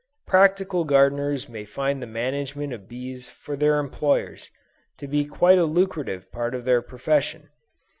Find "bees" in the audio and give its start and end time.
2.89-3.29